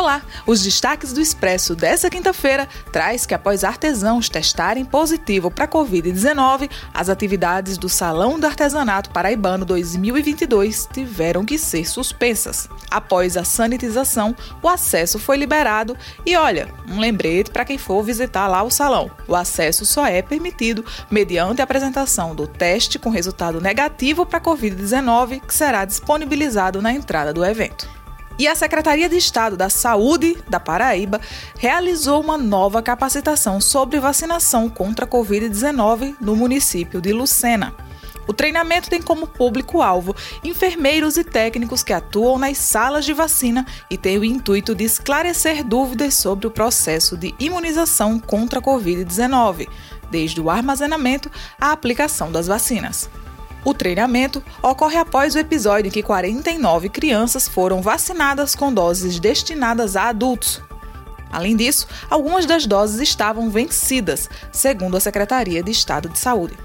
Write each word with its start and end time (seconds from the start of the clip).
Olá, 0.00 0.22
os 0.46 0.62
destaques 0.62 1.12
do 1.12 1.20
Expresso 1.20 1.76
dessa 1.76 2.08
quinta-feira 2.08 2.66
traz 2.90 3.26
que 3.26 3.34
após 3.34 3.62
artesãos 3.62 4.30
testarem 4.30 4.82
positivo 4.82 5.50
para 5.50 5.66
a 5.66 5.68
Covid-19, 5.68 6.70
as 6.94 7.10
atividades 7.10 7.76
do 7.76 7.86
Salão 7.86 8.40
do 8.40 8.46
Artesanato 8.46 9.10
Paraibano 9.10 9.66
2022 9.66 10.88
tiveram 10.90 11.44
que 11.44 11.58
ser 11.58 11.86
suspensas. 11.86 12.66
Após 12.90 13.36
a 13.36 13.44
sanitização, 13.44 14.34
o 14.62 14.70
acesso 14.70 15.18
foi 15.18 15.36
liberado 15.36 15.94
e 16.24 16.34
olha, 16.34 16.72
um 16.88 16.98
lembrete 16.98 17.50
para 17.50 17.66
quem 17.66 17.76
for 17.76 18.02
visitar 18.02 18.48
lá 18.48 18.62
o 18.62 18.70
salão. 18.70 19.10
O 19.28 19.36
acesso 19.36 19.84
só 19.84 20.06
é 20.06 20.22
permitido 20.22 20.82
mediante 21.10 21.60
a 21.60 21.64
apresentação 21.64 22.34
do 22.34 22.46
teste 22.46 22.98
com 22.98 23.10
resultado 23.10 23.60
negativo 23.60 24.24
para 24.24 24.38
a 24.38 24.42
Covid-19, 24.42 25.42
que 25.42 25.54
será 25.54 25.84
disponibilizado 25.84 26.80
na 26.80 26.90
entrada 26.90 27.34
do 27.34 27.44
evento. 27.44 27.99
E 28.40 28.48
a 28.48 28.54
Secretaria 28.54 29.06
de 29.06 29.18
Estado 29.18 29.54
da 29.54 29.68
Saúde 29.68 30.42
da 30.48 30.58
Paraíba 30.58 31.20
realizou 31.58 32.22
uma 32.22 32.38
nova 32.38 32.80
capacitação 32.80 33.60
sobre 33.60 34.00
vacinação 34.00 34.66
contra 34.66 35.04
a 35.04 35.08
Covid-19 35.08 36.16
no 36.18 36.34
município 36.34 37.02
de 37.02 37.12
Lucena. 37.12 37.74
O 38.26 38.32
treinamento 38.32 38.88
tem 38.88 39.02
como 39.02 39.26
público-alvo 39.26 40.16
enfermeiros 40.42 41.18
e 41.18 41.24
técnicos 41.24 41.82
que 41.82 41.92
atuam 41.92 42.38
nas 42.38 42.56
salas 42.56 43.04
de 43.04 43.12
vacina 43.12 43.66
e 43.90 43.98
tem 43.98 44.16
o 44.16 44.24
intuito 44.24 44.74
de 44.74 44.84
esclarecer 44.84 45.62
dúvidas 45.62 46.14
sobre 46.14 46.46
o 46.46 46.50
processo 46.50 47.18
de 47.18 47.34
imunização 47.38 48.18
contra 48.18 48.58
a 48.58 48.62
Covid-19, 48.62 49.68
desde 50.10 50.40
o 50.40 50.48
armazenamento 50.48 51.30
à 51.60 51.72
aplicação 51.72 52.32
das 52.32 52.46
vacinas. 52.46 53.10
O 53.64 53.74
treinamento 53.74 54.42
ocorre 54.62 54.96
após 54.96 55.34
o 55.34 55.38
episódio 55.38 55.88
em 55.88 55.92
que 55.92 56.02
49 56.02 56.88
crianças 56.88 57.46
foram 57.46 57.82
vacinadas 57.82 58.54
com 58.54 58.72
doses 58.72 59.20
destinadas 59.20 59.96
a 59.96 60.08
adultos. 60.08 60.62
Além 61.30 61.54
disso, 61.54 61.86
algumas 62.08 62.46
das 62.46 62.66
doses 62.66 63.00
estavam 63.00 63.50
vencidas, 63.50 64.28
segundo 64.50 64.96
a 64.96 65.00
Secretaria 65.00 65.62
de 65.62 65.70
Estado 65.70 66.08
de 66.08 66.18
Saúde. 66.18 66.58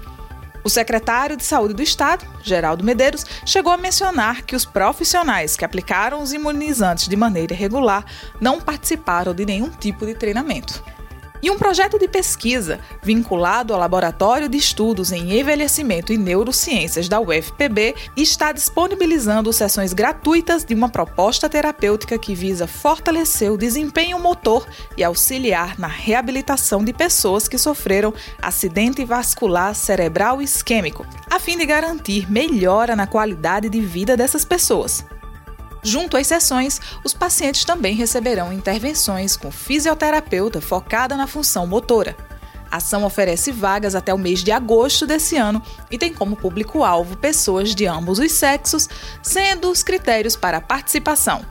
O 0.64 0.68
secretário 0.68 1.36
de 1.36 1.44
Saúde 1.44 1.74
do 1.74 1.82
Estado, 1.82 2.26
Geraldo 2.42 2.82
Medeiros, 2.82 3.24
chegou 3.44 3.72
a 3.72 3.76
mencionar 3.76 4.42
que 4.42 4.56
os 4.56 4.64
profissionais 4.64 5.54
que 5.54 5.64
aplicaram 5.64 6.20
os 6.20 6.32
imunizantes 6.32 7.06
de 7.06 7.14
maneira 7.14 7.54
irregular 7.54 8.04
não 8.40 8.60
participaram 8.60 9.32
de 9.32 9.46
nenhum 9.46 9.70
tipo 9.70 10.04
de 10.04 10.14
treinamento. 10.14 10.82
E 11.46 11.50
um 11.50 11.56
projeto 11.56 11.96
de 11.96 12.08
pesquisa 12.08 12.80
vinculado 13.00 13.72
ao 13.72 13.78
Laboratório 13.78 14.48
de 14.48 14.58
Estudos 14.58 15.12
em 15.12 15.38
Envelhecimento 15.38 16.12
e 16.12 16.18
Neurociências 16.18 17.08
da 17.08 17.20
UFPB 17.20 17.94
está 18.16 18.50
disponibilizando 18.50 19.52
sessões 19.52 19.92
gratuitas 19.92 20.64
de 20.64 20.74
uma 20.74 20.88
proposta 20.88 21.48
terapêutica 21.48 22.18
que 22.18 22.34
visa 22.34 22.66
fortalecer 22.66 23.52
o 23.52 23.56
desempenho 23.56 24.18
motor 24.18 24.66
e 24.96 25.04
auxiliar 25.04 25.78
na 25.78 25.86
reabilitação 25.86 26.84
de 26.84 26.92
pessoas 26.92 27.46
que 27.46 27.58
sofreram 27.58 28.12
acidente 28.42 29.04
vascular 29.04 29.72
cerebral 29.72 30.42
isquêmico, 30.42 31.06
a 31.30 31.38
fim 31.38 31.56
de 31.56 31.64
garantir 31.64 32.28
melhora 32.28 32.96
na 32.96 33.06
qualidade 33.06 33.68
de 33.68 33.80
vida 33.80 34.16
dessas 34.16 34.44
pessoas. 34.44 35.04
Junto 35.86 36.16
às 36.16 36.26
sessões, 36.26 36.80
os 37.04 37.14
pacientes 37.14 37.64
também 37.64 37.94
receberão 37.94 38.52
intervenções 38.52 39.36
com 39.36 39.52
fisioterapeuta 39.52 40.60
focada 40.60 41.16
na 41.16 41.28
função 41.28 41.64
motora. 41.64 42.16
A 42.68 42.78
ação 42.78 43.04
oferece 43.04 43.52
vagas 43.52 43.94
até 43.94 44.12
o 44.12 44.18
mês 44.18 44.42
de 44.42 44.50
agosto 44.50 45.06
desse 45.06 45.36
ano 45.36 45.62
e 45.88 45.96
tem 45.96 46.12
como 46.12 46.34
público-alvo 46.34 47.16
pessoas 47.16 47.72
de 47.72 47.86
ambos 47.86 48.18
os 48.18 48.32
sexos, 48.32 48.88
sendo 49.22 49.70
os 49.70 49.84
critérios 49.84 50.34
para 50.34 50.60
participação 50.60 51.46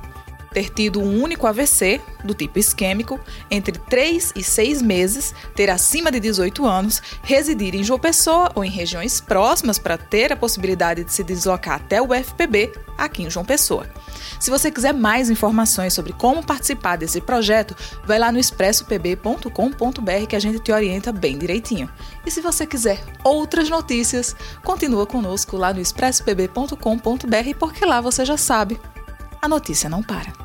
ter 0.56 0.70
tido 0.70 1.02
um 1.02 1.22
único 1.22 1.46
AVC, 1.46 2.00
do 2.24 2.34
tipo 2.34 2.58
isquêmico, 2.58 3.20
entre 3.52 3.78
3 3.78 4.32
e 4.38 4.42
6 4.42 4.82
meses, 4.82 5.36
ter 5.54 5.70
acima 5.70 6.10
de 6.10 6.18
18 6.18 6.66
anos, 6.66 7.02
residir 7.24 7.76
em 7.76 7.84
João 7.84 8.00
Pessoa 8.00 8.50
ou 8.56 8.64
em 8.64 8.70
regiões 8.70 9.20
próximas 9.20 9.78
para 9.78 9.98
ter 9.98 10.32
a 10.32 10.38
possibilidade 10.38 11.04
de 11.04 11.12
se 11.12 11.26
deslocar 11.26 11.76
até 11.76 12.02
o 12.02 12.12
UFPB, 12.12 12.72
aqui 12.98 13.24
em 13.24 13.30
João 13.30 13.46
Pessoa. 13.46 13.86
Se 14.40 14.50
você 14.50 14.72
quiser 14.72 14.94
mais 14.94 15.30
informações 15.30 15.94
sobre 15.94 16.14
como 16.14 16.42
participar 16.42 16.96
desse 16.96 17.20
projeto, 17.20 17.76
vai 18.06 18.18
lá 18.18 18.32
no 18.32 18.40
expressopb.com.br 18.40 20.26
que 20.30 20.38
a 20.38 20.40
gente 20.40 20.60
te 20.60 20.72
orienta 20.72 21.12
bem 21.12 21.38
direitinho. 21.38 21.90
E 22.26 22.32
se 22.32 22.40
você 22.40 22.66
quiser 22.66 23.04
outras 23.26 23.70
notícias, 23.70 24.34
continua 24.64 25.06
conosco 25.06 25.58
lá 25.58 25.74
no 25.74 25.82
expressopb.com.br 25.82 27.58
porque 27.60 27.84
lá 27.84 28.00
você 28.00 28.24
já 28.24 28.38
sabe, 28.38 28.80
a 29.42 29.50
notícia 29.50 29.90
não 29.90 30.02
para. 30.02 30.45